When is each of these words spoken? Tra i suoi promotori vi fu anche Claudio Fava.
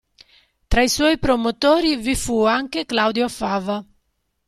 Tra 0.67 0.81
i 0.81 0.89
suoi 0.89 1.19
promotori 1.19 1.95
vi 1.95 2.15
fu 2.15 2.43
anche 2.43 2.87
Claudio 2.87 3.27
Fava. 3.27 3.85